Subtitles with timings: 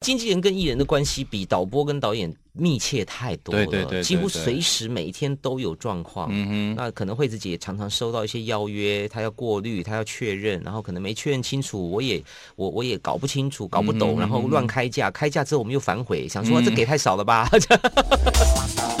[0.00, 6.30] 经纪人跟艺人的关系比导播跟导演密切太多了，对对对对对，几乎随时每一天都有状况。
[6.32, 12.22] 嗯哼，那可能惠子姐也常常收到一些邀约，她要过滤，她要确认，然后可能没确认清楚，我也
[12.56, 17.46] 我我也搞不清楚，搞不懂，嗯、然后乱开价，开价之后我们又反悔，想说、嗯、这给太少了吧。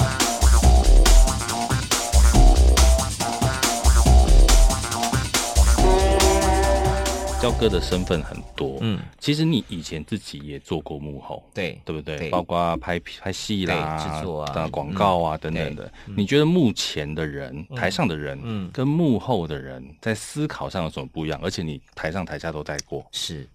[7.60, 12.16] 哥的身份很多，嗯，其实你以前自己也做过幕后，对对不对？
[12.16, 15.92] 对，包括拍拍戏啦、制作啊、广告啊、嗯、等等的。
[16.16, 21.38] 你觉得目前的人、嗯、台上的人，嗯，跟幕后的人在思考上有什么不一样？
[21.42, 23.46] 而且你台上台下都带过，是。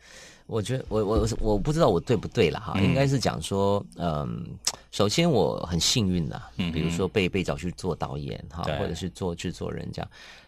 [0.48, 4.46] 我觉得我我我不知道我对不对了哈，应该是讲说，嗯，
[4.92, 10.08] 首先我很幸运的，比如说被被找去做导演哈，或者是做制作人这样。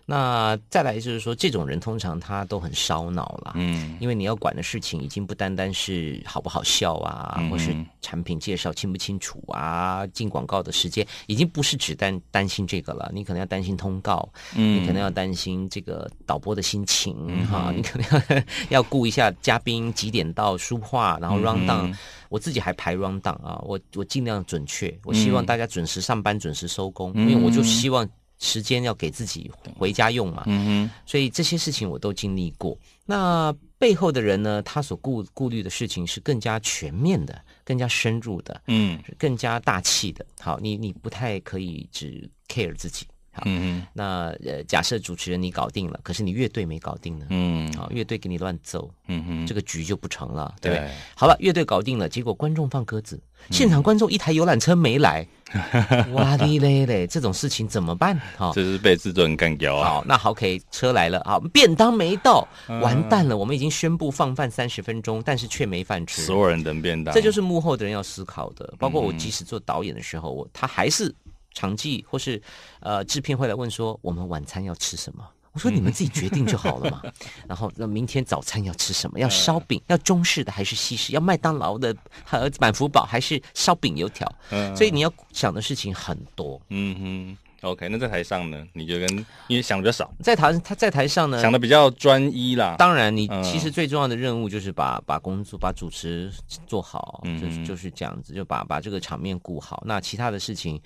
[0.09, 18.43] 那再来就是说，这种人通常他都很烧脑了，嗯，因为你要管的事情已经不单单是好不好笑啊，或是产品介绍清不清楚啊，进广告的时间已经不是只担担心这个了，你可能要担心通告，嗯，你可能要担心这个导播的心情哈，你可能要
[18.79, 21.93] 要顾一下嘉宾几点到书画，然后 round down，
[22.29, 28.07] 我自己还排 round down 啊，我我尽量准确，我希望大家准时上班，准时收工，因为我就希望。
[28.39, 32.77] 时间要给自己回家用嘛，嗯哼，所以这些事情我都经历过。
[33.05, 40.25] 那背后的人呢，他所顾顾虑的事情是更加全面的、更加深入的，嗯，更加大气的。
[40.39, 43.05] 好，你你不太可以只 care 自己。
[43.45, 47.25] 嗯嗯，那呃，假设主持人你搞定了，可是你乐队没搞定呢？
[47.29, 50.89] 嗯，好，乐队给你乱奏，嗯哼，这个局就不成了，对不对？
[51.15, 53.19] 好了，乐队搞定了，结果观众放鸽子，
[53.51, 55.27] 现场观众一台游览车没来，
[56.13, 58.19] 哇哩嘞嘞，这种事情怎么办？
[58.35, 59.89] 好，这是被制作人干掉啊。
[59.89, 62.47] 好，那好，OK，车来了，好，便当没到，
[62.81, 68.73] 完蛋了，我们已经宣布放饭三十分钟，但是却没饭吃，所有人等便当，这就是幕后的人要思考的。
[68.77, 71.13] 包括我，即使做导演的时候，我他还是。
[71.57, 72.39] 场记或是
[72.81, 75.27] 呃制片会来问说，我们晚餐要吃什么？
[75.53, 77.01] 我说你们自己决定就好了嘛。
[77.49, 79.17] 然后那明天早餐要吃什么？
[79.17, 79.81] 要烧饼？
[79.87, 81.13] 要中式的还是西式？
[81.13, 84.31] 要麦当劳的和满福堡还是烧饼油条？
[84.75, 86.61] 所以你要想的事情很多。
[86.69, 87.89] 嗯哼，OK。
[87.89, 88.63] 那在台上呢？
[88.73, 92.75] 你就跟因为想的少，在台他在台上呢，想的比较专一啦。
[92.77, 96.31] 当然，你其实最重要的任务就是把把工作把主持
[96.67, 99.81] 做好，就是就是这样子，就把把这个场面顾好。
[99.87, 100.79] 那其他的事情。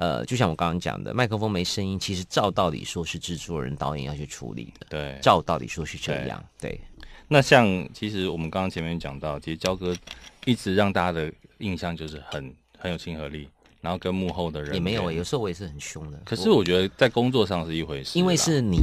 [0.00, 4.86] 呃，就像我刚刚讲的，麦克风没声音，其实照道理说是制作人、导演要去处理的。
[4.88, 6.42] 对，照道理说是这样。
[6.58, 6.80] 对，对，
[7.28, 9.94] 那像其实我们刚刚前面讲到，其实焦哥
[10.46, 13.46] 一直让大家的印象就是很很有亲和力，
[13.82, 16.18] 然后跟幕后的人也没有，有时候我也是很凶的。
[16.24, 18.78] 可是我觉得在工作上是一回事，因为是你，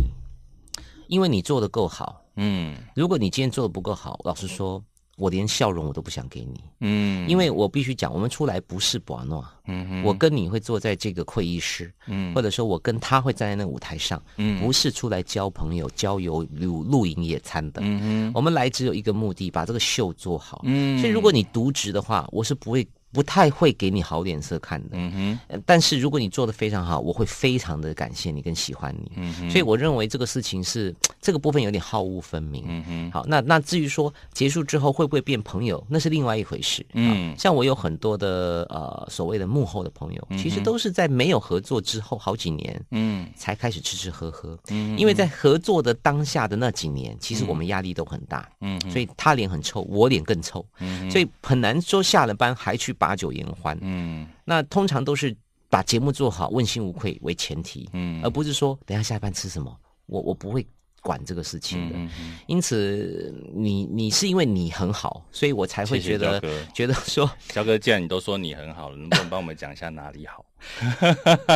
[1.08, 2.24] 因为你做的够好。
[2.36, 4.84] 嗯，如果你今天做的不够好，老实说。
[5.18, 22.88] 我连笑容我都不想给你，嗯，因为我必须讲，我们出来不是博诺，嗯哼，我跟你会坐在这个会议室，嗯，或者说我跟他会站在那个舞台上，嗯，不是出来交朋友、郊游、露露营野餐的，嗯哼，我们来只有一个目的，把这个秀做好，嗯，所以如果你渎职的话，我是不会。
[23.18, 25.12] 不太会给你好脸色看的，嗯
[25.50, 25.60] 哼。
[25.66, 29.50] 但是如果你做的非常好，我会非常的感谢你跟喜欢你，嗯哼。
[29.50, 33.12] 所以我认为这个事情是 这个部分有点好恶分明，嗯哼。
[33.12, 37.36] 好，那那至于说结束之后会不会变朋友，那是另外一回事，嗯。
[37.36, 44.96] 像我有很多的呃所谓的幕后的朋友，其实都是在没有合作之后好几年，嗯，才开始吃吃喝喝，嗯。
[44.96, 48.80] 因为在合作的当下的那几年，其实我们压力都很大，嗯。
[48.92, 51.10] 所以他脸很臭，我脸更臭，嗯。
[51.10, 53.07] 所以很难说下了班还去把。
[53.08, 55.34] 把酒言欢，嗯，那通常都是
[55.70, 59.74] 把节目做好，问心无愧为前提，嗯，而不是说等下下班吃什么，
[60.08, 60.68] 我我不会
[61.02, 61.96] 管这个事情的。
[61.96, 70.46] 嗯嗯、因此，你你是因为你很好，所以我才会觉得觉得说， 肖哥，既然你都说你很好了，能不能帮我们讲一下哪里好？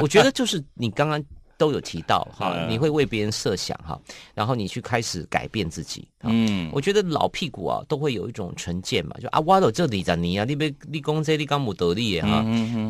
[0.02, 1.22] 我觉得就是你刚刚。
[1.62, 4.02] 都有提到哈，你会为别人设想哈，
[4.34, 6.08] 然后你去开始改变自己。
[6.24, 12.41] 嗯，我觉得老屁股啊，都会有一种成见嘛，就啊，挖到这里咋你啊，你被立功这立刚姆得利哈，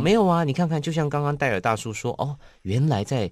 [0.02, 3.30] 没有啊，你看看，就像刚刚戴尔大叔说，哦，原来在。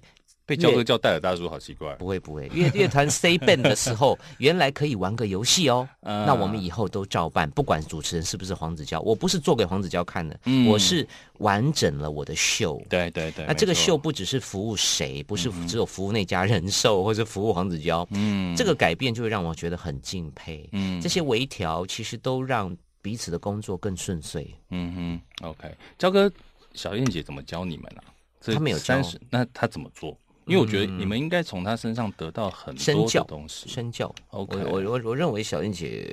[0.50, 1.94] 被焦哥叫戴尔大叔，好奇怪。
[1.94, 5.88] 不会不会，乐乐团 say band 的时候， 原来可以玩个游戏哦。
[6.00, 11.06] 嗯、那我们以后都照办，不管主持人是不是黄子佼，我不是做给黄子佼看的，嗯、我是
[11.38, 12.82] 完整了我的秀。
[12.88, 13.46] 对对对。
[13.46, 18.04] 那这个秀不只是服务谁，不是只有服务那家人寿，或是服务黄子佼。
[18.10, 18.56] 嗯。
[18.56, 20.68] 这个改变就会让我觉得很敬佩。
[20.72, 21.00] 嗯。
[21.00, 24.52] 这些微调其实都让彼此的工作更顺遂。
[24.70, 25.48] 嗯哼。
[25.48, 26.28] OK，焦哥，
[26.74, 28.02] 小燕姐怎么教你们啊？
[28.42, 28.98] 他没有教，
[29.28, 30.18] 那他怎么做？
[30.50, 33.68] 因为我觉得你们应该从他身上得到很多的东西。
[33.68, 34.14] 身教，身教。
[34.30, 36.04] OK，我我我认为小燕姐，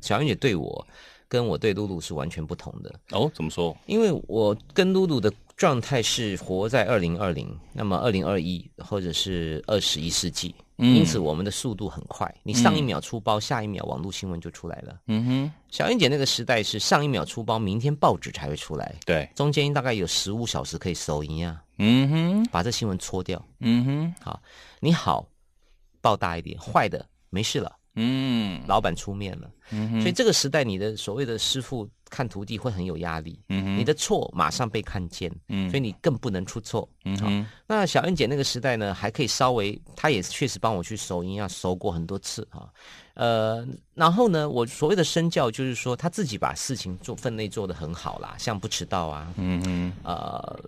[0.00, 0.86] 小燕姐对我
[1.28, 2.90] 跟我对露露是完全不同的。
[3.10, 3.76] 哦，怎么说？
[3.84, 10.54] 因为我跟露露的状态是活在二零二零，那么二零二一或者是二十一世纪。
[10.82, 12.32] 因此，我们的速度很快。
[12.42, 15.00] 你上一秒出包，下一秒网络新闻就出来了。
[15.06, 18.94] 嗯哼，小英姐那个时代是上一秒出包，明天报纸才会出来。
[19.06, 21.62] 对，中间大概有十五小时可以收音啊。
[21.78, 23.42] 嗯哼，把这新闻搓掉。
[23.60, 24.42] 嗯哼，好，
[24.80, 25.26] 你好，
[26.00, 27.72] 报大一点，坏的没事了。
[27.94, 29.50] 嗯，老板出面了。
[29.70, 31.88] 嗯哼，所以这个时代，你的所谓的师傅。
[32.12, 36.86] 看徒弟会很有压力，嗯，你的错马上被看见，嗯，所以你更不能出错。
[37.66, 42.68] 那小燕姐那个时代呢，还可以稍微，她也确实帮我去收音啊，收过很多次啊，
[43.14, 50.60] 呃，然后呢，我所谓的身教就是说，她自己把事情做分内做得很好啦，像不迟到啊，嗯嗯，呃，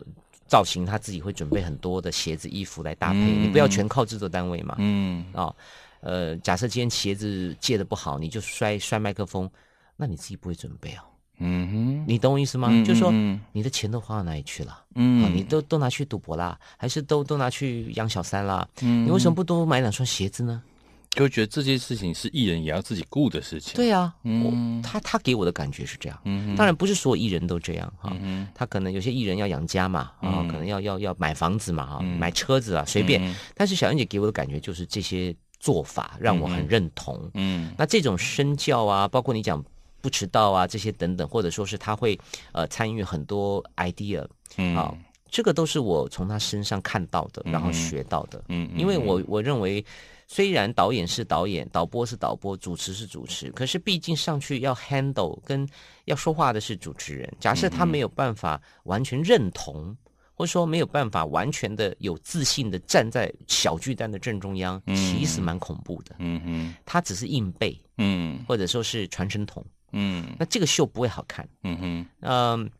[0.46, 5.26] 造型她自己会准备很多的鞋子衣服来搭配，嗯，你不要全靠制作单位嘛，嗯。
[5.34, 5.54] 啊，
[6.00, 9.50] 呃，假设今天鞋子借的不好，你就摔摔麦克风，
[9.94, 11.04] 那你自己不会准备啊。
[11.38, 12.68] 嗯哼，你懂我意思吗？
[12.70, 13.12] 嗯、就是说，
[13.52, 14.78] 你的钱都花到哪里去了？
[14.94, 18.66] 嗯，你都都拿去赌博啦，还是都都拿去养小三啦？
[18.82, 20.62] 嗯，你为什么不多买两双鞋子呢？
[21.10, 23.74] 就觉得这件事情是艺人也要自己顾的事情。
[23.76, 26.18] 对啊，嗯，他他给我的感觉是这样。
[26.24, 28.12] 嗯，当然不是所有艺人都这样哈。
[28.20, 33.32] 嗯，他可能有些艺人要养家嘛，啊，可能要要要买房子嘛，啊，买车子啊，随便。
[33.54, 37.30] 但是小燕姐给我的感觉就是这些做法让我很认同。
[37.34, 39.64] 嗯，那这种身教啊，包括你讲。
[40.04, 42.20] 不迟到啊，这些等等，或者说是他会
[42.52, 44.22] 呃参与很多 idea，
[44.58, 44.94] 嗯，啊，
[45.30, 48.44] 这个都是我从他身上看到的，然后学到的。
[48.48, 49.82] 嗯，因为我我认为，
[50.28, 55.66] 虽然导演是导演，导播是导播，主持是主持，可是毕竟上去要 handle 跟
[56.04, 57.34] 要说话的是主持人。
[57.40, 59.96] 假设他没有办法完全认同，
[60.34, 66.14] 或者说没有办法完全的有自信的站在小巨蛋的正中央，其实蛮恐怖的。
[66.18, 69.64] 嗯嗯，他只是硬背，嗯，或者说是传声筒。
[69.94, 71.48] 嗯，那这个秀不会好看。
[71.62, 72.70] 嗯哼，嗯。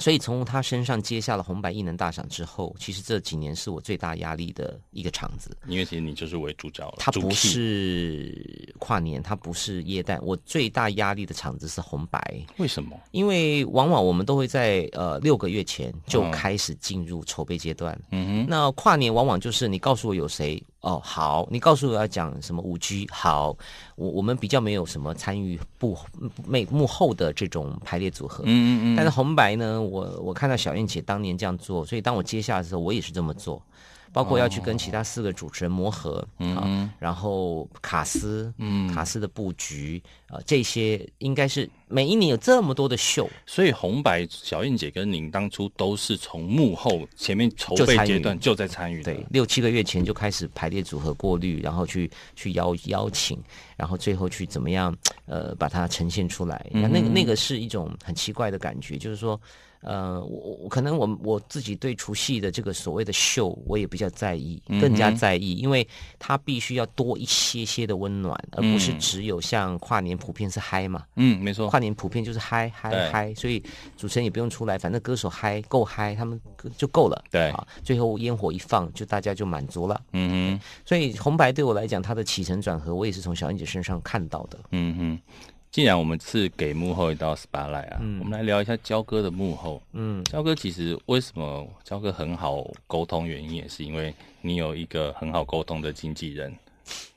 [0.00, 5.50] 所以从他身上接下了红白艺能大赏之后，其实这几年是我最大压力的一个场子。
[5.66, 6.94] 因为其实你就是为主角了。
[6.98, 12.40] 他不是跨年，他不是耶诞，我最大压力的场子是红白。
[12.58, 12.96] 为什么？
[13.10, 18.00] 因为往往我们都会在呃六个月前就开始进入筹备阶段。
[18.12, 18.46] 嗯哼。
[18.48, 23.56] 那跨年往往就是你告诉我有谁哦，好，你告诉我要讲什么五 G，好，
[23.96, 25.98] 我我们比较没有什么参与幕
[26.46, 28.44] 幕幕后的这种排列组合。
[28.46, 28.96] 嗯嗯嗯。
[28.96, 29.82] 但是红白呢？
[29.82, 33.60] 我我看到小燕姐当年这样做，所以当我接下的时候，我也是这么做，
[34.12, 53.38] 包括要去跟其他四个主持人磨合，嗯、啊，然后卡斯，嗯，卡斯的布局啊，这些应该是每一年有这么多的秀，所以红白小燕姐跟您当初都是从幕后前面筹备阶段就在参与，对，六七个月前就开始排列组合过滤，然后去去邀邀请，
[53.76, 54.96] 然后最后去怎么样
[55.26, 59.40] 呃把它呈现出来，那那个那个是一种很奇怪的感觉，就是说。
[59.80, 65.86] 呃，我我可能我我自己对除夕的这个所谓的秀，我也比较在意，更加在意，因为
[66.18, 71.04] 它必须要多一些些的温暖，而不是只有像跨年普遍是嗨嘛。
[71.14, 73.62] 嗯，没错，跨年普遍就是嗨嗨嗨，所以
[73.96, 76.40] 主持人也不用出来，反正歌手嗨够嗨，他们
[76.76, 77.24] 就够了。
[77.30, 80.00] 对啊，最后烟火一放，就大家就满足了。
[80.12, 84.58] 嗯哼，所以红白对我来讲，它的起承转合，我也是从小燕姐身上看到的。
[84.72, 85.20] 嗯哼。
[85.70, 89.80] 既然我们是给幕后一道 spotlight 啊，嗯、我们来聊一下焦哥的幕后。
[89.92, 96.52] 嗯，焦哥其实为什么焦哥很好沟通，原因也是因为你有一个很好沟通的经纪人，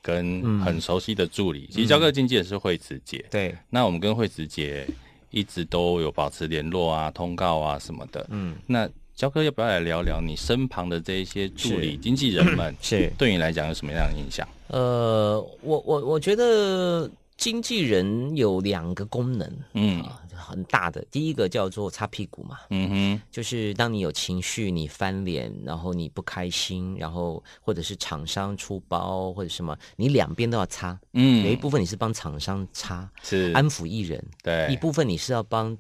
[0.02, 1.68] 跟很熟悉的助理。
[1.70, 3.26] 嗯、其实交割经纪人是惠子姐。
[3.30, 4.88] 对，那我们跟惠子姐
[5.30, 8.26] 一直都有保持联络啊，通告啊什么的。
[8.30, 14.48] 嗯，那焦哥要不要来聊聊你身旁的这一些助理、经纪人们，是对你来讲有什么样的印象？
[14.68, 17.10] 呃，我我我觉得。
[17.42, 20.00] 经纪人有两个功能，嗯。
[20.04, 21.04] 啊，很大的。
[21.10, 31.00] 第一个叫做擦屁股嘛，嗯哼，就是当你有情绪，你翻脸，然后你不开心，然后或者是厂商出包或者什么，你两边都要擦。
[31.14, 33.52] 嗯，有一部分你是帮厂商擦，是。
[33.56, 35.76] 安抚艺人，对，一部分你是要帮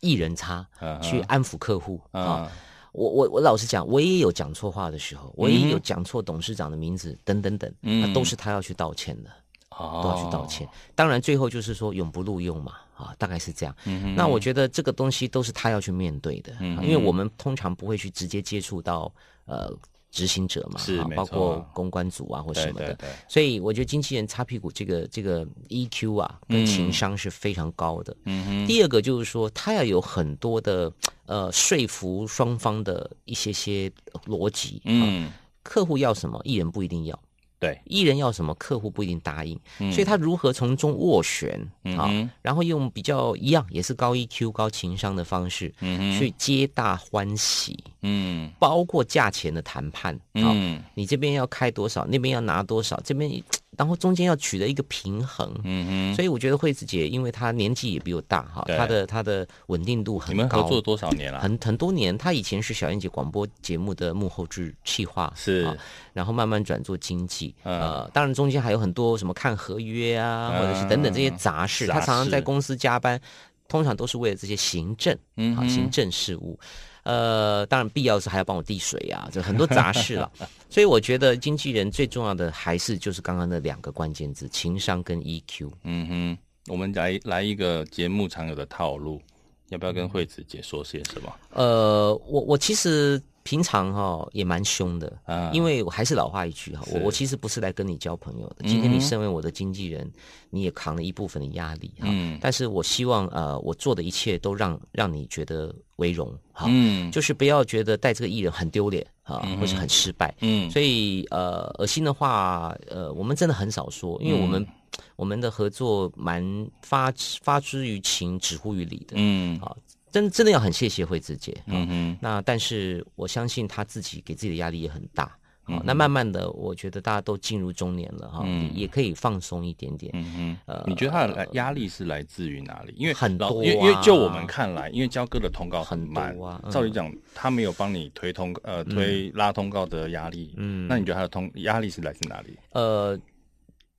[0.00, 2.00] 艺人擦，嗯、去安抚客户。
[2.10, 2.20] 啊。
[2.20, 2.52] 啊
[2.92, 9.30] 我我我老实讲，我也有讲错话的时候，我也有讲错董事长的名字，等等等，那都是他要去道歉的。
[9.78, 13.74] 都要去道歉，当然最后就是说永不录用嘛，啊，大概是这样。
[13.84, 19.12] 嗯、哼那我觉得这个东西都是他要去面对的，嗯、因为我们通常不会去直接接触到
[19.46, 19.72] 呃
[20.10, 22.86] 执行者嘛，是啊，包括公关组啊或什么的。
[22.86, 28.16] 对对对，所以我觉得经纪人擦屁股这个这个 EQ 啊跟情商是非常高的。
[28.26, 28.66] 嗯哼。
[28.66, 30.92] 第二个就是说他要有很多的
[31.26, 33.90] 呃说服双方的一些些
[34.26, 34.80] 逻辑。
[34.84, 35.32] 嗯。
[35.64, 37.18] 客户要什么，艺人不一定要。
[37.58, 41.58] 对，艺人要什么，客户不一定答应，嗯、所以他如何从中斡旋
[41.96, 42.08] 啊？
[42.10, 53.42] 嗯、然后用比较一样，也是高 EQ、高情商的方式，嗯，去皆大欢喜，嗯，包括价钱的谈判，嗯，你这边要开多少，那边要拿多少，这边。
[53.76, 60.32] 然后中间要取得一个平衡，嗯哼，所以我觉得惠子姐，因为她年纪也比我大哈，她的她的稳定度很高。
[60.32, 61.40] 你们合作多少年了？
[61.40, 62.16] 很很多年。
[62.16, 65.66] 她以前是小燕姐广播节目的幕后制企划，是，
[66.12, 71.86] 然后慢慢转做经纪，呃，当然中间还有很多什么看合约啊，或者是等等这些杂事。
[71.86, 73.20] 她常常在公司加班，
[73.68, 76.58] 通常都是为了这些行政，嗯，行政事务。
[77.04, 80.30] 呃，当然必要时还要帮我递水啊，这很多杂事了。
[80.68, 85.70] 所以我觉得经纪人最重要的还是就是刚刚那两个关键字：情商跟 EQ。
[85.84, 89.22] 嗯哼，我们来来一个节目常有的套路，
[89.68, 91.32] 要不要跟惠子姐说些什么？
[91.50, 93.22] 呃，我我其实。
[93.44, 98.66] 平常哈、哦、也蛮凶的，啊，因为我还是老话一句哈，我我其实不是来跟你交朋友的。
[98.66, 100.10] 今天你身为我的经纪人，
[100.48, 102.06] 你也扛了一部分的压力哈。
[102.08, 106.66] 嗯，但是我希望呃，我做的一切都让让你觉得为荣哈。
[106.70, 110.34] 嗯，就是不要觉得带这个艺人很丢脸啊，或是很失败。
[110.40, 114.68] 嗯，所以呃，恶心的话呃，我们真的很少说，因为我们、嗯、
[115.16, 116.42] 我们的合作蛮
[116.80, 119.16] 发发之于情，止乎于理的。
[119.16, 119.76] 嗯，好。
[120.14, 132.94] 真真的要很谢谢惠子姐，嗯哼，那但是我相信她自己给自己的压力也很大，好，那慢慢的，我觉得大家都进入中年了哈，嗯也可以放松一点点，嗯哼，呃，你觉得他的压力是来自于哪里？
[132.96, 142.56] 因为很多，因为因为就我们看来，因为焦哥的通告很慢啊，照理讲他没有帮你推通呃推拉通告的压力，嗯，那你觉得他的通压力是来自哪里？
[142.70, 143.18] 呃。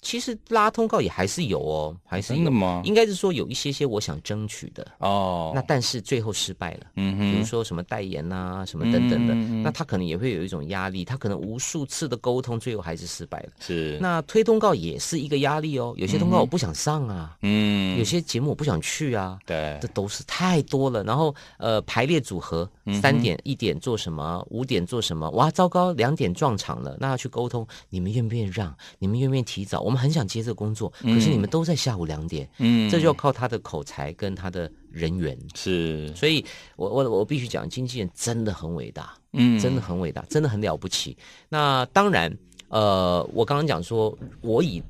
[0.06, 2.84] 其实拉通告也还是有哦，还是有真的吗？
[2.86, 13.50] 应该是说有一些些我想争取的哦，那但是最后失败了，嗯哼，比如说什么代言呐，什么等等的，嗯、那他可能也会有一种压力，他可能无数次的沟通，最后还是失败了。
[13.60, 21.04] 是，那推通告也是一个压力哦，有些通告我不想上啊，嗯，有些节目我不想去啊，对，这都是太多了。
[21.04, 22.70] 然后呃，排列组合，
[23.02, 28.72] 三点一点做什么，五点做什么，哇，糟糕，两点撞场了，那要去沟通，你们愿不愿意让？
[29.00, 29.82] 你们愿不愿意提早？
[29.82, 29.95] 我们。
[29.96, 36.44] 很想接这个工作，可是你们都在下午两点，嗯，这就要靠他的口才跟他的人缘，是，所以
[36.76, 41.18] 我我我必须讲，经纪人真的很伟大，嗯，真的很伟大，真的很了不起。
[41.50, 42.36] 那当然，
[42.70, 44.82] 呃，我刚刚讲说，我以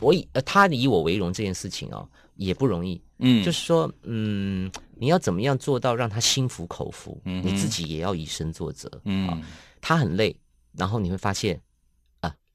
[0.00, 9.42] 我以呃他以我为荣这件事情哦，也不容易，嗯，就是说，嗯，你要怎么样做到让他心服口服，嗯，你自己也要以身作则，嗯，
[9.80, 10.34] 他很累，
[10.76, 11.60] 然后你会发现。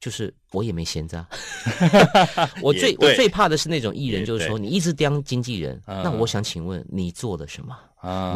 [0.00, 1.24] 就是我也没闲着，
[2.62, 7.76] 我最我最怕的是那种艺人，就是说你一直当经纪人，那我想请问你做了什么？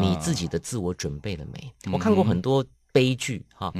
[0.01, 1.73] 你自己的自我准备了没？
[1.93, 3.73] 我看过很多悲剧哈，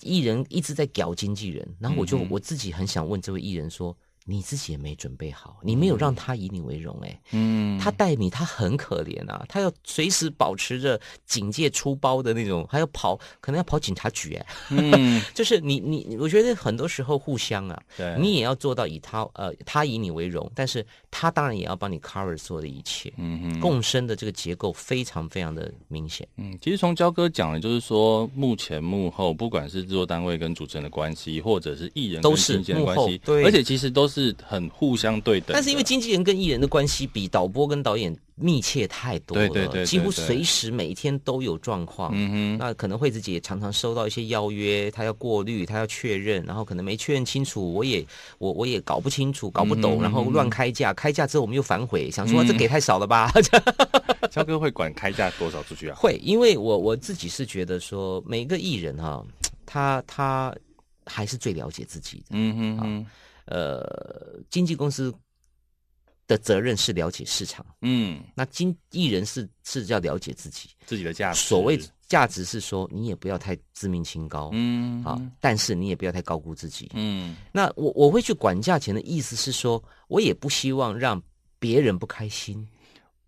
[0.00, 3.94] 艺人一直在屌经纪人，然后我就我自己很想问这位艺人说。
[4.26, 34.13] 你自己也没准备好，你没有让他以你为荣，哎，嗯，他带你，他很可怜啊，他要随时保持着警戒出包的那种，还要跑，可能要跑警察局，哎，嗯， 就是你你，我觉得很多时候互相啊，对，你也要做到以他呃，他以你为荣，但是他当然也要帮你 cover 所有的一切，嗯嗯，共生的这个结构非常非常的明显，嗯，其实从焦哥讲的，就是说幕前幕后，不管是制作单位跟主持人的关系，或者是艺人跟经纪人的关系，对，而且其实都是。
[34.14, 42.12] 是很互相对等，但是因为经纪人跟艺人的关系比导播跟导演密切太多了，对对对，对，几乎随时每一天都有状况。
[42.14, 48.06] 嗯哼，那可能惠子姐常常收到一些邀约，她要过滤，她要确认，然后可能没确认清楚，我也
[48.38, 53.32] 我我也搞不清楚，搞不懂，嗯、然后乱开价，开价之后我们又反悔，想说、嗯、这给太少了吧？
[54.30, 55.96] 肖哥会管开价多少出去啊？
[55.96, 59.22] 会，因为我我自己是觉得说，每个艺人哈、啊，
[59.66, 60.54] 他他
[61.04, 62.24] 还是最了解自己的。
[62.30, 63.06] 嗯哼哼。
[63.46, 65.14] 呃，经纪公司
[66.26, 70.70] 的责任是了解市场，嗯，那经艺人是是要了解自己。
[70.86, 71.40] 自己的价值。
[71.40, 75.04] 所谓价值是说，你也不要太自命清高，嗯。
[75.04, 77.36] 啊，但是你也不要太高估自己，嗯。
[77.52, 81.22] 那我我会去管价钱的意思是说，我也不希望让
[81.58, 82.66] 别人不开心，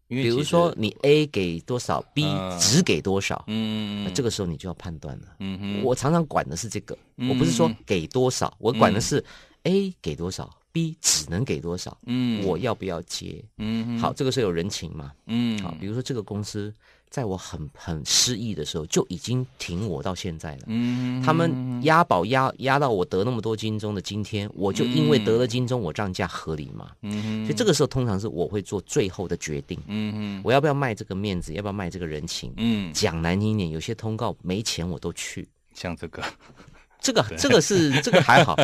[0.08, 2.24] 因为比如说你 A 给多少，B
[2.58, 5.82] 只给多少，嗯，那这个时候你就要判断了，嗯哼。
[5.82, 6.96] 我常常管的是这个，
[7.28, 9.22] 我不是说给多少，我管的是。
[9.66, 13.44] A 给多少，B 只能给多少，嗯，我要不要接？
[13.58, 16.72] 嗯，好，这个是有人情嘛，嗯，好，比如说这个公司
[17.10, 32.52] 在我很很失意的时候就已经挺我到现在了，嗯，他们押宝押押到我得那么多金钟的今天，我就因为得了金钟，我涨价合理嘛，嗯，所以这个时候通常是我会做最后的决定，嗯，我要不要卖这个面子，要不要卖这个人情？
[32.56, 36.22] 嗯，讲难听一点，有些通告没钱我都去，像这个。
[37.06, 38.56] 这个这个是这个还好，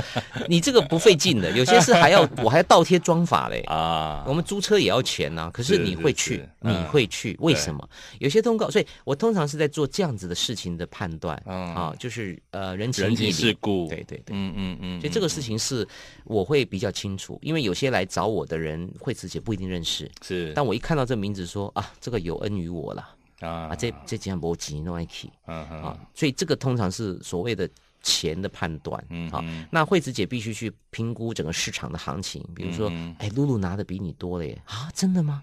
[0.49, 4.25] 你这个不费劲的，有些是还要我还要倒贴装法嘞啊。
[4.27, 7.89] 我们租车也要钱呐、啊，可是你会去，是是是你会去，为什么？
[8.19, 15.87] 有些通告，所以我通常是在做这样子的事情的判断、嗯、啊，就是呃人情人情世故，对对对，嗯嗯嗯，所以这个事情是
[16.25, 23.09] 我会比较清楚，因为有些来找我的人，惠子姐不一定认识，是，但我一看到这名字说啊，这个有恩于我了
[23.39, 27.71] 啊，啊，这这几样波吉诺艾奇，嗯嗯，啊，所以这个通常是所谓的。
[28.03, 35.43] 钱的判断，嗯，好，那惠子姐必须去评估整个市场的行情，比如说，哎、嗯，露露拿的比你多了耶，啊，真的吗？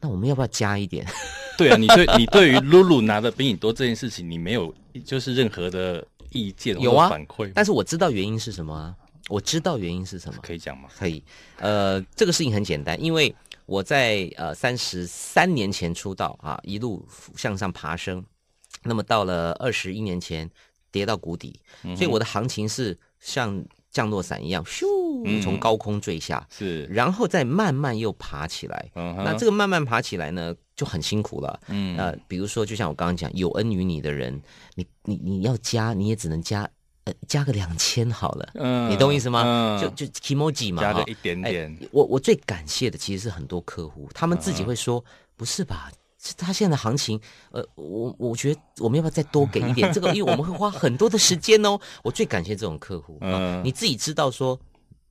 [0.00, 1.04] 那我们要不要加一点？
[1.56, 4.72] 对啊，你对，你对于露露拿的比你多这件事情，你没有
[5.04, 7.50] 就是任何的意见有啊反馈？
[7.54, 8.94] 但是我知道原因是什么啊？
[9.28, 10.38] 我知道原因是什么？
[10.40, 10.88] 可以讲吗？
[10.96, 11.22] 可以，
[11.56, 13.34] 呃，这个事情很简单，因为
[13.66, 17.04] 我在呃三十三年前出道啊，一路
[17.36, 18.24] 向上爬升，
[18.84, 20.48] 那么到了二十一年前。
[20.90, 21.60] 跌到谷底，
[21.96, 28.90] 所以我的行情是像降落伞一样，咻，从高空坠下，是，然后再慢慢又爬起来。
[28.94, 31.58] 那这个慢慢爬起来呢，就很辛苦了。
[31.68, 34.40] 嗯，呃，比如说，就像我刚刚讲，有恩于你的人，
[34.74, 36.68] 你你你要加，你也只能加，
[37.04, 38.50] 呃，加个两千好了。
[38.54, 39.78] 嗯，你懂我意思吗？
[39.80, 41.76] 就就 kimoji 嘛，加了一点点。
[41.90, 45.02] 我我最感谢的其实是很多客户，他们自己会说，
[45.36, 45.90] 不是吧？
[46.36, 47.18] 他现在的行情，
[47.52, 49.90] 呃，我我觉得我们要不要再多给一点？
[49.92, 51.78] 这个，因为我们会花很多的时间哦。
[52.02, 54.58] 我最感谢这种客户，嗯，你自己知道说，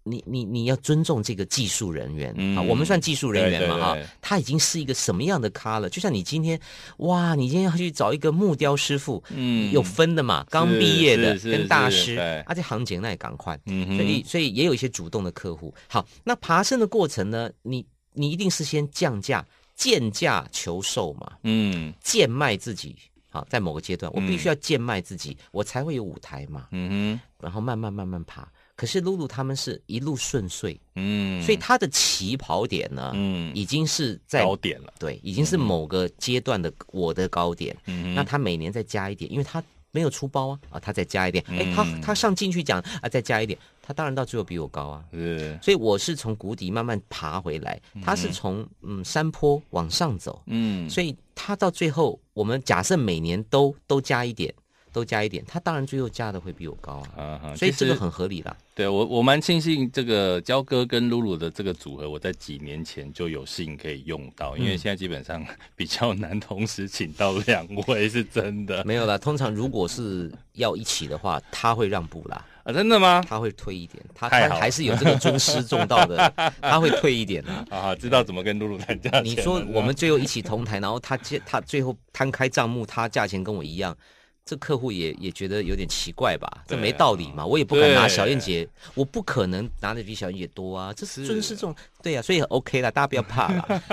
[0.03, 5.89] 你你你要尊重这个技术人员，啊，我们算技术人员嘛，哈，他已经是一个什么样的咖了？
[5.89, 6.59] 就像你今天，
[6.97, 15.73] 哇，你今天要去找一个木雕师傅，嗯，有分的嘛，刚毕业的跟大师，而且行情那也赶快，嗯，所以所以也有一些主动的客户。
[15.87, 19.45] 好，那爬升的过程呢，你你一定是先降价。
[19.77, 22.95] 贱价求售嘛，嗯，贱卖自己，
[23.29, 28.45] 好，在某个阶段，我必须要贱卖自己，嗯，我才会有舞台嘛，嗯哼，然后慢慢慢慢爬。
[28.75, 39.63] 可是露露他们是一路顺遂，嗯，所以他的起跑点呢，嗯，已经是在高点了，对，已经是某个阶段的我的高点，嗯，那他每年再加一点，因为他。
[39.91, 54.53] 没有出包啊啊，他再加一点，哎，他他上进去讲啊，再加一点，他当然到最后比我高啊，是，所以我是从谷底慢慢爬回来，他是从嗯山坡往上走，嗯，所以他到最后，我们假设每年都都加一点。
[54.91, 58.55] 都加一点，他当然最后加的会比我高啊，啊，所以这个很合理啦。
[58.73, 65.43] 对我，我蛮庆幸这个焦哥跟露露的这个组合，我在几年前就有幸可以用到，嗯、因为现在基本上
[65.75, 68.83] 比较难同时请到两位，是真的。
[68.85, 72.45] 没有啦，通常如果是要一起的话，他会让步啦。
[72.63, 73.23] 啊，真的吗？
[73.27, 77.51] 他会退一点，他他还是有这个尊师重道的， 他会退一点的。
[77.75, 79.25] 啊，知道怎么跟露露谈价钱。
[79.25, 83.95] 你说我们最后一起同台，然后他他最后摊开账目，他价钱跟我一样。
[84.47, 86.63] 这客户也也觉得有点奇怪吧？
[86.65, 87.45] 这没道理嘛！
[87.45, 90.93] 我也不敢拿小燕姐，我不可能拿的比小燕姐多啊！
[90.93, 93.83] 这是尊师重，对呀、啊，所以 OK 啦，大家不要怕了。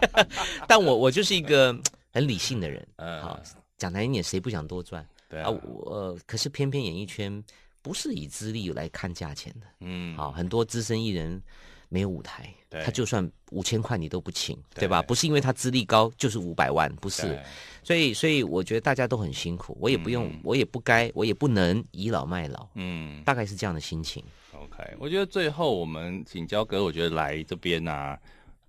[0.66, 1.78] 但我我就是一个
[2.10, 3.38] 很理性的人，嗯，好，
[3.76, 5.06] 讲难听点，谁不想多赚？
[5.28, 7.44] 对啊，我、呃、可是偏偏演艺圈
[7.82, 11.40] 不是以资历来看价钱的，嗯，好，很多资深艺人
[11.88, 15.02] 没有舞台，他就算五千块你都不请，对吧？
[15.02, 17.38] 不是因为他资历高就是五百万，不是。
[17.82, 24.22] 所以，所以我觉得大家都很辛苦，我也不用，嗯、我也不该，我也不能倚老卖老，嗯，大概是这样的心情。
[24.52, 28.18] OK，我觉得最后我们请焦哥，我觉得来这边啊，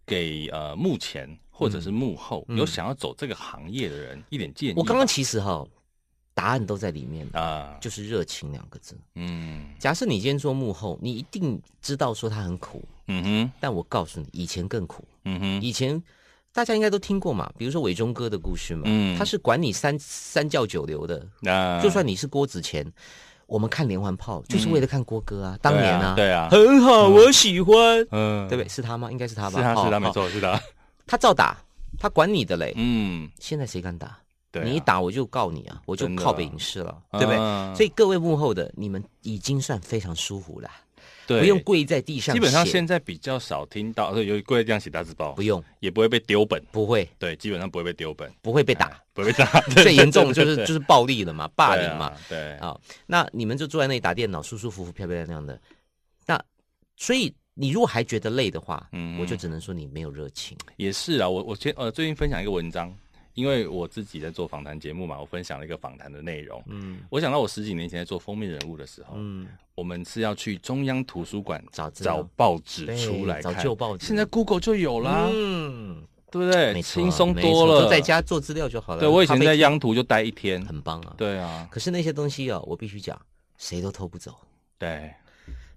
[0.06, 4.74] 给呃幕前或者是幕后、嗯、有想要走这个行业的人、嗯、一点建议。
[4.78, 5.68] 我刚刚其实哈，
[6.40, 7.28] 答案都在里面。
[7.34, 8.98] 啊，就是热情两个字。
[9.16, 16.02] 嗯，假设你今天做幕后，你一定知道说他很苦，嗯哼，但我告诉你，以前更苦，嗯哼，以前。
[16.52, 22.84] 大家应该都听过嘛，比如说伟忠哥的故事嘛，嗯，他是管你三三教九流的，啊，就算你是郭子乾，
[23.46, 28.68] 我们看连环炮就是为了看郭哥啊，当年啊，对啊，很好，我喜欢，嗯，对不对？
[28.68, 29.12] 是他吗？
[29.12, 30.60] 应该是他吧，是他是他没错，是他，
[31.06, 31.56] 他照打，
[32.00, 34.18] 他管你的嘞，嗯，现在谁敢打？
[34.54, 37.38] 你一打我就告你啊，我就靠北影视了，对不对？
[37.76, 40.70] 所以各位幕后的你们已经算非常舒服了。
[41.28, 42.34] 对，不用跪在地上。
[42.34, 47.08] 基本上现在比较少听到，有跪在地上写大字报，不用，也不会被丢本，不会。
[47.20, 49.62] 对，基本上不会被丢本，不会被打，不会被打。
[49.84, 52.12] 最严重就是就是暴力了嘛，霸凌嘛。
[52.28, 55.62] 对啊，那你们就坐在那里打电脑，舒舒服服、漂漂亮亮的。
[56.26, 56.44] 那
[56.98, 60.58] 所以你如果还觉得累的话，嗯，我就只能说你没有热情。
[60.78, 62.92] 也是啊，我我前呃最近分享一个文章。
[63.40, 66.62] 因为我自己在做访谈节目嘛，我分享了一个访谈的内容。
[66.68, 74.06] 嗯，我想到我十几年前在做封面人物的时候，嗯，我们是要去中央图书馆找找报纸出来看，找旧报纸。
[74.06, 76.82] 现在 Google 就有啦，嗯，对不对？
[76.82, 79.00] 轻松多了，就在家做资料就好了。
[79.00, 81.14] 对，我以前在央图就待一天，很棒啊。
[81.18, 83.18] 对啊，可是那些东西啊，我必须讲，
[83.58, 84.36] 谁都偷不走。
[84.78, 85.14] 对，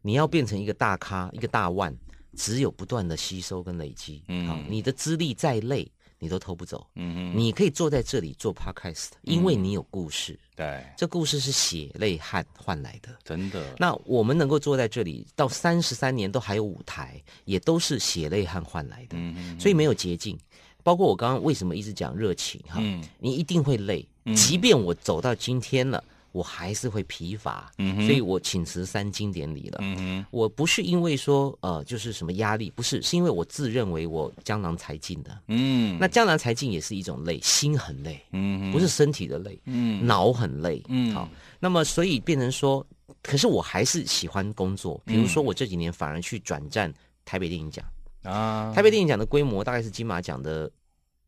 [0.01, 1.97] 你要变成一个大咖，一个大腕，
[2.35, 4.25] 只有不断的吸收跟累积。
[4.27, 5.89] 嗯，好，你的资历再累。
[6.23, 13.75] 你都偷不走，嗯哼，你可以坐在这里做 podcast，因为你有故事，嗯、对，这故事是血泪汗换来的，真的。
[13.77, 20.39] 那我们能够坐在这里到三十三年都还有舞台，也都是血泪汗换来的，嗯哼，所以没有捷径。
[20.85, 24.07] 包括我刚刚为什么一直讲热情哈，嗯，你一定会累，
[24.37, 26.03] 即便我走到今天了。
[26.33, 29.79] 我还是会疲乏，嗯、所以我请辞三金典礼了。
[29.83, 35.39] 嗯、我不是因为说呃，就是什么压力，不是，是因为我自认为我江郎才尽的。
[35.49, 41.29] 嗯，那江郎才尽也是一种累，心很累，嗯，不是身体的累，嗯，脑很累，嗯，好，
[41.61, 42.85] 那么所以变成说，
[43.23, 45.01] 可是我还是喜欢工作。
[45.05, 46.93] 比如说我这几年反而去转战
[47.25, 47.85] 台北电影奖。
[48.23, 50.71] 啊，台北电影奖的规模大概是金马奖的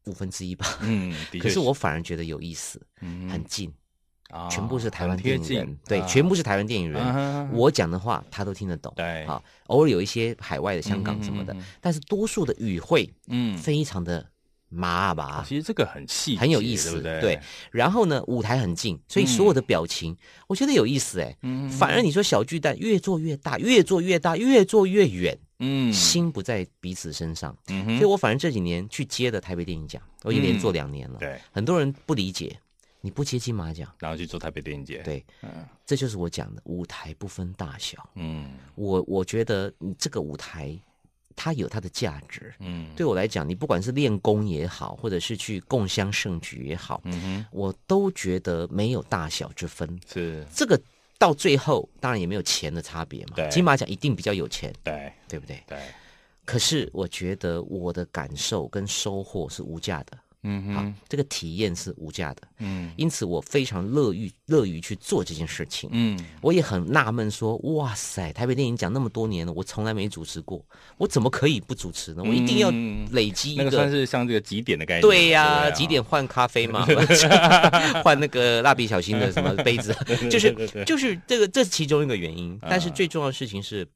[0.07, 0.79] 五分之一吧。
[0.81, 3.73] 嗯，可是我反而觉得有意思，嗯，很近。
[4.51, 7.51] 全部是台湾电影人，对，全部是台湾电影人。
[7.53, 14.27] 我讲的话他都听得懂，对，好，偶尔有一些海外的香港什么的，但是多数的语汇，嗯，非常的
[14.69, 15.45] 麻吧。
[15.47, 17.39] 其实这个很细，很有意思，对。
[17.71, 20.17] 然后呢，舞台很近，所以所有的表情，
[20.49, 21.37] 我觉得有意思，哎，
[21.71, 32.59] 反而你说小巨蛋越做越大，越做越大，越做越远，嗯，心不在彼此身上，嗯，所以我反正这几年去接的台北电影奖，我已经连做两年了，对，很多人不理解。
[33.05, 35.51] 你不接金马奖，然后去做台北电影节，对，嗯，
[35.85, 40.75] 这就是我讲的舞台不分大小，嗯，我我觉得你这个舞台
[41.37, 50.43] 它有它的价值，嗯，对我来讲，你不管是练功也好，或者是去共襄盛举也好，嗯哼，我都觉得没有大小之分，是。
[50.51, 50.81] 这个
[51.19, 55.63] 到最后当然也没有钱的差别嘛，对，金马奖一定比较有钱，对，对不对？
[55.67, 55.79] 对，
[56.47, 60.19] 可是我觉得我的感受跟收获是无价的。
[60.45, 62.43] 嗯哼，好，这个体验是无价的。
[62.59, 65.89] 嗯，因此我非常乐于乐于去做这件事情。
[65.93, 70.65] 嗯，我也很纳闷说，哇塞，台北电影奖那么多年了，我从来没主持过，
[70.99, 72.23] 我怎么可以不主持呢？
[72.23, 72.71] 我一定要
[73.13, 75.03] 累积一个，那个算是像这个几点的概念。
[75.03, 76.87] 对呀，几点换咖啡嘛，
[78.05, 79.97] 换那个蜡笔小新的什么杯子，
[80.31, 82.59] 就是就是这个这是其中一个原因。
[82.63, 83.87] 但是最重要的事情是。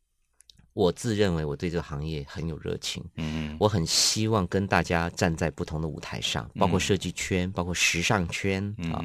[0.78, 8.62] 我自认为我对这个行业很有热情，嗯，我很希望跟大家站在不同的舞台上，包括设计圈，包括时尚圈
[8.92, 9.02] 啊，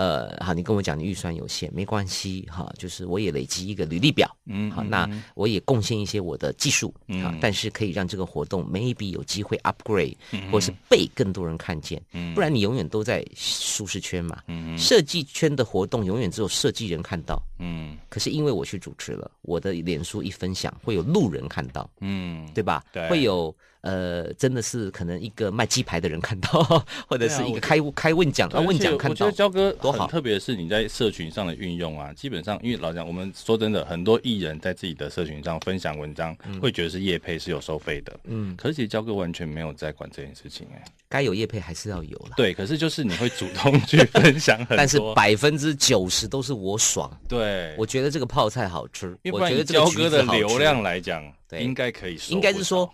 [0.00, 10.16] 呃，好，你跟我讲你预算有限，没关系哈，就是我也累积一个履历表，嗯，好，那我也贡献一些我的技术，啊，但是可以让这个活动 maybe 有机会 upgrade，
[10.50, 12.34] 或是被更多人看见，嗯。
[12.34, 21.10] 不然你永远都在舒适圈嘛，嗯，设计圈的活动永远只有设计人看到，嗯，可是因为我去主持了，我的脸书一分享会有。
[21.10, 22.84] 路人看到，嗯，对吧？
[22.92, 26.62] 对，会有呃，真的是可能一个卖鸡排的人看到，
[27.08, 29.12] 或者是一个开开问奖啊问讲看到。
[29.12, 51.24] 我觉得焦哥多好，特别是你在社群上的运用啊，基本上因为老讲，我们说真的，很多艺人在自己的社群上分享文章，会觉得是业配是有收费的，嗯，可是其实焦哥完全没有在管这件事情，哎，该有业配还是要有了，对，可是就是你会主动去分享很多， 但是百分之九十都是我爽，对，我觉得这个泡菜好吃，我觉得焦哥的流量来讲。
[51.48, 52.88] 对，应该可以说，应该是说，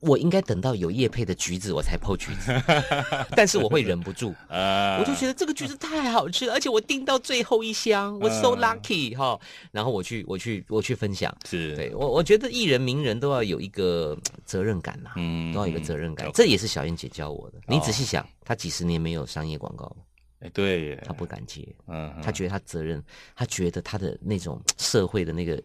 [0.00, 2.52] 我应该等到有叶配的橘子，我才剖橘子，
[3.36, 9.38] 但是我会忍不住，啊，我就觉得这个橘子太好吃了，而且我订到最后一箱，我 so lucky 哈，
[9.70, 11.76] 然后我去，我去，我去分享，是。
[11.76, 17.58] 对我，我觉得艺人名人都要有一个责任感呐，嗯，都要有一个责任感，这也是小燕姐教我的。
[17.68, 19.94] 你仔细想，她几十年没有商业广告，
[20.40, 23.02] 哎，对，她不敢接，嗯，她觉得她责任，
[23.36, 25.62] 她觉得她的那种社会的那个。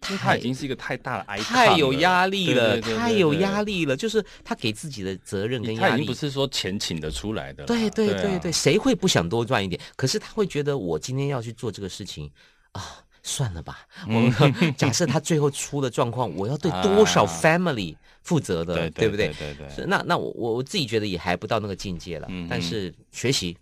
[0.00, 3.94] 他已经是一个太大的 icon，太有压力了，太有压力了。
[3.96, 7.66] 就是他给自己的责任跟压力，他已经不是说钱请得出来的。
[7.66, 9.80] 对对对对，谁会不想多赚一点？
[9.96, 12.30] 可是他会觉得，我今天要去做这个事情
[12.72, 12.82] 啊，
[13.22, 13.86] 算了吧。
[14.06, 14.32] 我们
[14.74, 19.28] 假设他最后出了状况，我要对多少 family 负责的，对不对？
[19.38, 19.68] 对对。
[19.68, 23.56] 是那那我我自己觉得也还不到那个境界了，但是学习。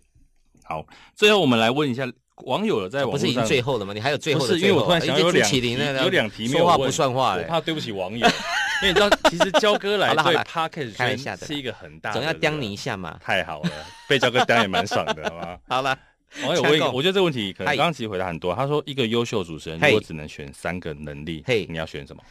[0.63, 2.09] 好，最后我们来问一下。
[2.45, 3.93] 网友在网络上不是已经最后了吗？
[3.93, 4.57] 你还有最后的？
[4.57, 5.71] 是因为我突然想有两题，
[6.01, 8.27] 有两题没有问，说话不算话，我怕对不起网友。
[8.81, 13.19] 因为你知道，其实焦哥来对 Podcast 圈是一个很大的，总要刁你一下嘛。
[13.21, 13.71] 太好了，
[14.07, 15.59] 被焦哥刁也蛮爽的，好吗？
[15.67, 15.99] 好了，
[16.45, 18.55] 网友问，我觉得这个问题可能刚刚其实回答很多。
[18.55, 22.23] 他说，一个优秀主持人如果只能选三个能力，嘿，你要选什么？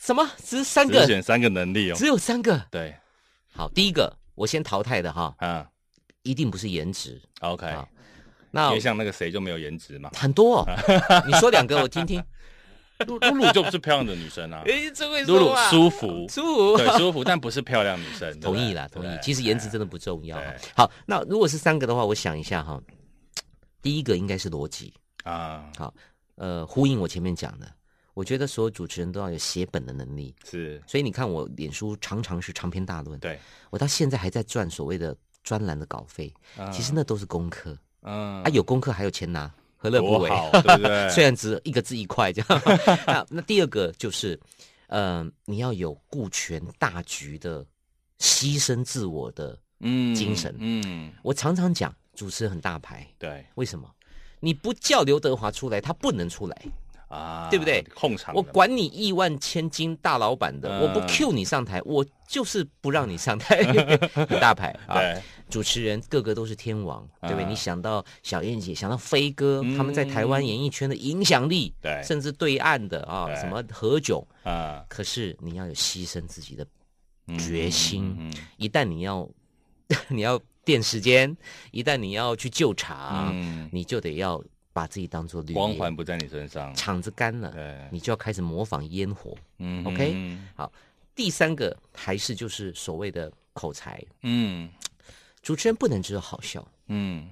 [0.00, 0.28] 什么？
[0.44, 1.00] 只是三个？
[1.00, 2.62] 只选三个能力哦，只有三个。
[2.70, 2.94] 对，
[3.54, 5.66] 好，第一个我先淘汰的哈，啊，
[6.24, 7.18] 一定不是颜值。
[7.40, 7.66] OK。
[8.50, 10.66] 那因为像那个谁就没有颜值嘛，很多，
[11.26, 12.22] 你说两个我听听。
[13.06, 18.28] 露露就不是漂亮的女生啊， 哎，这位露露舒服，舒服，对，舒服，但不是漂亮女生。
[18.40, 19.18] 同意啦，同意。
[19.22, 20.38] 其实颜值真的不重要。
[20.76, 22.78] 好，那如果是三个的话，我想一下哈，
[23.80, 24.92] 第一个应该是逻辑。
[25.24, 25.64] 啊。
[25.78, 25.94] 好，
[26.34, 27.66] 呃，呼应我前面讲的，
[28.12, 30.34] 我觉得所有主持人都要有写本的能力。
[30.44, 37.74] 是，所以你看我脸书常常是长篇大论，对，我到现在还在赚所谓的专栏的稿费，嗯、其实那都是功课。
[38.02, 40.28] 嗯，啊，有功课还有钱拿，何乐不为？
[40.62, 41.08] 对不对？
[41.10, 42.62] 虽然只一个字一块这样。
[43.06, 44.38] 那 那第二个就是，
[44.88, 47.64] 呃，你要有顾全大局的
[48.18, 50.54] 牺牲自我的嗯精神。
[50.58, 53.88] 嗯，嗯我常常讲，主持人很大牌，对，为什么？
[54.40, 56.62] 你不叫刘德华出来，他不能出来
[57.10, 57.84] 啊，对不对？
[57.94, 63.62] 控场，我管你亿万千金大老板的，嗯、我不 cue 你上台，我就是不让你上台，
[64.14, 64.74] 很 大牌。
[64.86, 64.98] 啊。
[65.50, 67.44] 主持人个个都是天王，对不对？
[67.44, 76.64] 嗯、你想到小燕姐，想到飞哥，嗯、他们在台湾演艺圈的影响力，对，甚至对岸的啊，什么何炅啊，可是你要有牺牲自己的
[77.36, 79.28] 决心，一旦你要，
[80.08, 80.40] 你要。
[80.62, 81.34] 垫时间，
[81.72, 84.40] 一旦你要去救场，嗯、你就得要
[84.72, 89.36] 把自己当做绿，光环不在你身上，场子干了，对你就要开始模仿烟火。
[89.58, 90.72] 嗯，OK，好，
[91.14, 94.02] 第三个还是就是所谓的口才。
[94.22, 94.70] 嗯，
[95.42, 97.28] 主持人不能只有好笑，嗯，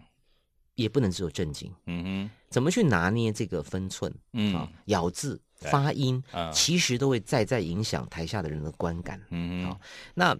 [0.75, 1.73] 也不能只有正经。
[1.87, 4.13] 嗯哼，怎么去拿捏这个分寸？
[4.33, 9.21] 嗯，啊，咬字、发音，嗯、其实都会再再影响台下的人的观感。
[9.31, 9.81] 嗯哼，好，
[10.15, 10.37] 那。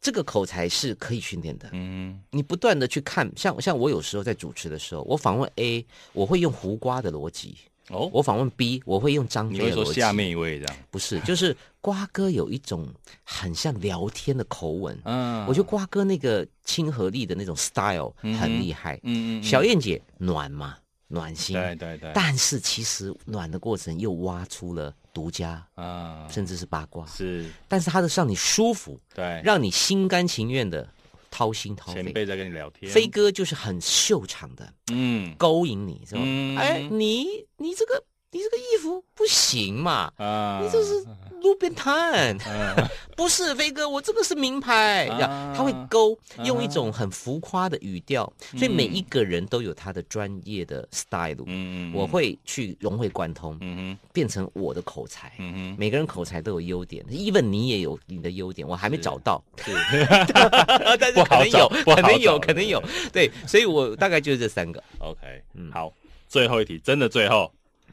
[0.00, 1.68] 这个口才是可以训练的。
[1.72, 7.56] 嗯，你不断的去看，像像我有时候在主持的时候，我访问 A，我会用胡瓜的逻辑。
[7.90, 9.74] 哦，我访问 B，我会用张飞的逻辑。
[9.74, 10.76] 你会说下面一位这样？
[10.92, 12.88] 不是，就是瓜哥有一种
[13.24, 14.96] 很像聊天的口吻。
[15.04, 18.94] 嗯，我觉得瓜哥那个亲和力的那种 style 很厉害。
[19.02, 19.42] 嗯嗯。
[19.42, 20.76] 小燕姐暖嘛，
[21.08, 21.56] 暖心。
[21.56, 22.12] 对对对。
[22.14, 24.94] 但是其实暖的过程又挖出了。
[25.12, 27.06] 独家啊，甚至是八卦。
[27.06, 30.88] 是，但是他的让你舒服，对，让你心甘情愿的
[31.30, 32.02] 掏心掏肺。
[32.02, 36.20] 前辈在跟你聊天，飞哥就是很秀场的，嗯，勾引你是吧？
[36.24, 41.04] 嗯，哎，你你这个你这个衣服不行嘛，啊，你这是。
[41.42, 42.36] 路边摊，
[43.16, 45.08] 不是飞哥，我这个是名牌。
[45.56, 46.14] 他会勾，
[46.44, 51.42] 用一种很浮夸的语调，所以每一个人都有他的专业的 style。
[51.46, 55.32] 嗯，我会去融会贯通，嗯，变成我的口才。
[55.38, 59.42] 嗯，每个人口才都有优点，even 你也有你的优点，我还没找到。
[59.64, 59.74] 对，
[61.00, 62.82] 但是可能有，可能有，可能有。
[63.10, 64.84] 对，所以我大概就是这三个。
[64.98, 65.90] OK，嗯，好，
[66.28, 67.50] 最后一题，真的最后。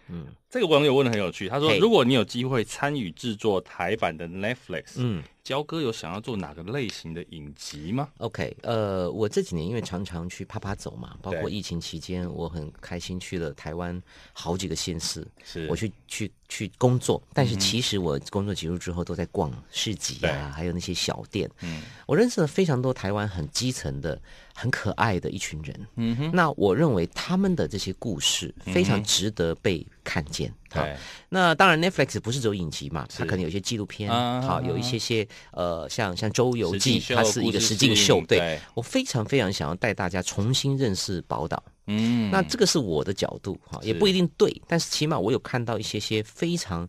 [0.10, 15.66] 嗯，这个网友问的很有趣，他说：“如果你有机会参与制作台版的 Netflix，嗯，焦哥有想要做哪个类型的影集吗？”OK，呃，我这几年因为常常去啪啪走嘛，包括疫情期间，我很开心去了台湾好几个县市，是。
[15.70, 24.22] 我去去去工作，但是其实我工作结束之后都在逛市集啊，还有那些小店，嗯，我认识了非常多台湾很基层的、
[24.54, 30.54] 很可爱的一群人，嗯哼，那我认为他们的这些故事非常值得被看见。
[30.70, 30.86] 好，
[31.30, 38.22] 那当然，Netflix 不是只有影集嘛，它可能有些纪录片，好，有一些些呃，像像《周游记》，它是一个实境秀。
[38.28, 41.64] 对，我非常非常想要带大家重新认识宝岛。
[41.88, 46.88] 嗯，那这个是我的角度哈，也不一定对，但是起码我有看到一些些非常。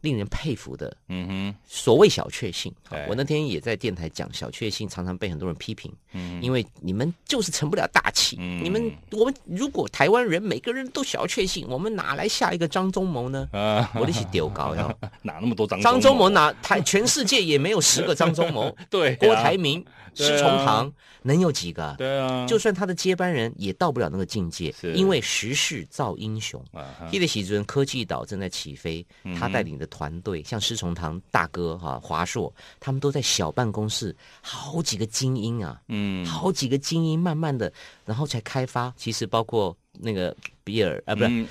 [0.00, 3.04] 令人佩服的，嗯哼，所谓小确幸，对。
[3.08, 13.48] 我那天也在电台讲，小确幸常常被很多人批评，嗯，因为你们就是成不了大器，嗯，你们我们如果台湾人每个人都小确幸，我们哪来下一个张忠谋呢？
[13.52, 16.28] 啊，我的是丢高呀， 哪那么多张张忠谋？
[16.28, 21.94] 哪台全世界也没有十个张忠谋， 对、啊，郭台铭、施崇棠能有几个？
[21.96, 26.62] 对啊，就算他的接班人也到不了那个境界，因为时势造英雄。
[26.72, 29.06] 啊，记得喜尊科技岛正在起飞，
[29.38, 37.72] 他带领的团队像施崇棠大哥哈华硕，他们都在小办公室，好几个精英啊，嗯，好几个精英，慢慢的，
[38.04, 38.92] 然后才开发。
[38.96, 41.48] 其实包括那个比尔啊，不是、嗯、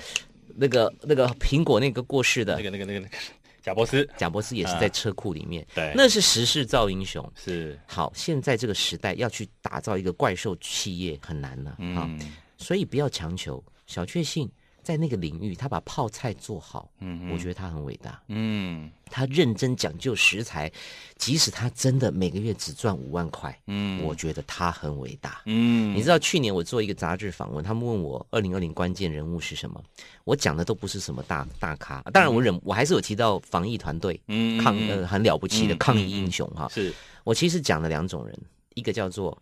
[0.54, 3.16] 那个那个苹果那个过世的那个那个那个那个
[3.62, 7.32] 贾伯斯，贾伯斯也是在车库里面，啊、对，那是时势造英雄。
[7.34, 12.16] 是好，现在这个时代要去打造一个怪兽企业很难了，嗯，
[12.56, 14.48] 所以不要强求小确幸。
[14.86, 20.70] 在那个领域，他把泡菜做好，嗯，我觉得他很伟大，嗯，他认真讲究食材，
[21.16, 29.82] 即使他真的每个月只赚五万块，嗯，我觉得他很伟大，嗯，你知道去年我做一个杂志访问，他们问我二零二零关键人物是什么，
[30.22, 36.94] 我讲的都不是什么大大咖，当然我忍，我还是有提到防疫团队，嗯，抗呃很了不起的抗疫英雄哈，是。
[37.24, 38.38] 我其实讲了两种人，
[38.74, 39.36] 一个叫做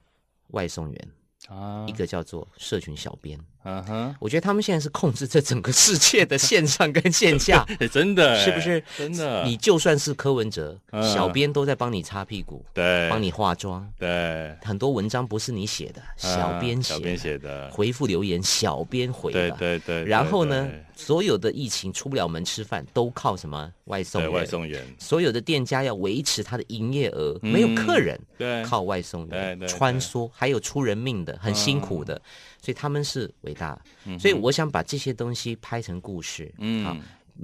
[0.53, 1.09] 外送员。
[1.47, 8.83] 啊，一个叫做社群小编嗯哼，我觉得他们现在是控制这整个世界的线上跟线下， 真的是不是？
[8.97, 10.79] 真的，你就算是柯文哲，
[11.15, 20.05] 小编都在帮你擦屁股，对，帮你化妆，对，很多文章不是你写的，小编写，小编写的，回复留言小编回的，对对对。
[20.05, 24.31] 然后呢，所有的疫情出不了门吃饭，都靠什么外送员？
[24.31, 24.85] 外送员。
[24.99, 32.21] 所有的店家要维持他的营业额，没有客人，对，靠外送员穿梭，还有出人命的，很辛苦的。
[32.61, 33.81] 所以他们是伟大，
[34.19, 36.97] 所以我想把这些东西拍成故事，嗯，好，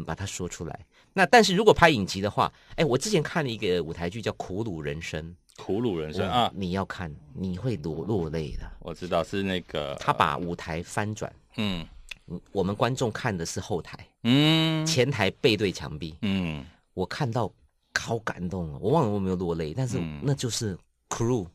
[0.04, 0.80] 把它说出来。
[1.12, 5.24] 那但是如果拍影集的话，哎，我之前看了一个舞台剧叫《苦鲁人生》，
[5.62, 8.70] 苦鲁人生啊，你要看，你会落落泪的。
[8.80, 11.86] 我知道是那个他把舞台翻转，嗯，
[12.52, 17.52] 我们观众看的是后台，嗯，前台背对墙壁，嗯，我看到
[17.98, 20.76] 好感动，我忘了我有没有落泪，但是那就是
[21.08, 21.46] crew。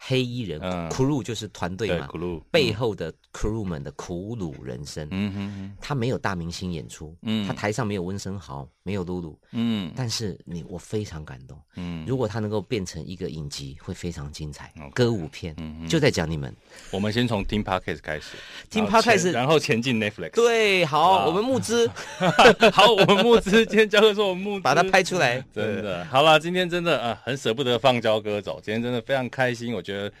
[0.00, 2.08] 黑衣人，crew 就是团队嘛，
[2.50, 5.06] 背后的 crew 们的苦鲁人生。
[5.10, 15.54] 嗯哼，他没有大明星演出，嗯，他台上没有温昇豪，没有露露，嗯，但是你我非常感动，嗯，如果他能够变成一个影集，会非常精彩，歌舞片，
[15.88, 16.54] 就在讲你们。
[16.92, 18.36] 我们先从听 podcast 开始，
[18.70, 20.30] 听 podcast，然后前进 Netflix。
[20.30, 21.90] 对，好，我们募资，
[22.72, 23.66] 好，我们募资。
[23.66, 26.04] 今天焦哥说我们募资，把它拍出来，真的。
[26.04, 29.82] 好了，今天真的啊，很舍不得放焦哥走，今天真的非常开心，我。
[29.88, 30.12] 觉得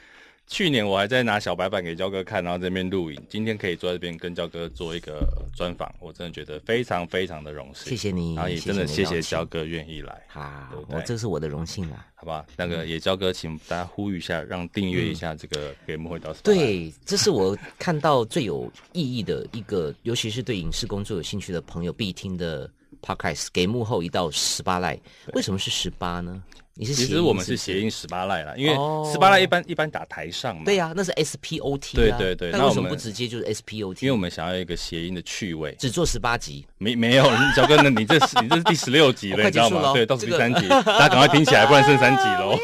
[0.46, 3.22] 去年我还在拿小白板给焦哥看，然后这边录影。
[3.28, 7.90] 今天可以坐在这边跟焦哥做一个专访，我真的觉得非常非常的荣幸。
[7.90, 10.22] 谢谢你，然后也真的谢谢焦哥愿意来。
[10.26, 12.46] 好，我这是我的荣幸啊，好吧？
[12.56, 16.32] 那个也焦哥，请大家呼吁一下，让订阅一下这个给幕后到。
[16.42, 22.70] 对，这是我看到最有意义的一个，尤其是对影视工作有兴趣的朋友必听的
[23.02, 23.48] Podcast。
[23.52, 24.98] 给幕后一道十八赖，
[25.34, 26.42] 为什么是十八呢？
[26.84, 28.72] 其实我们是谐音十八赖啦，因为
[29.10, 30.62] 十八赖一般一般打台上嘛。
[30.64, 31.96] 对呀，那是 S P O T。
[31.96, 34.06] 对对对，那为什么不直接就是 S P O T？
[34.06, 35.74] 因为我们想要一个谐音的趣味。
[35.78, 36.64] 只做十八集？
[36.78, 37.24] 没没有，
[37.56, 39.92] 小哥，那你这是你这是第十六集了，你知道吗？
[39.92, 42.58] 对，倒数第三集，大家赶快听起来，不然剩三集喽。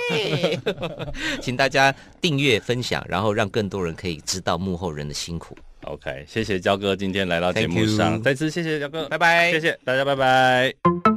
[1.42, 5.56] 请大家订阅、分享，然后让更多人可以知道幕后人的辛苦。
[5.84, 11.13] OK，谢谢焦哥今天来到节目上，再次谢谢焦哥，拜拜，谢谢大家，拜拜。